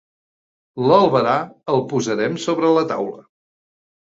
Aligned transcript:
L'albarà 0.91 1.35
el 1.75 1.83
posarem 1.93 2.41
sobre 2.47 2.73
la 2.79 2.85
taula. 2.95 3.23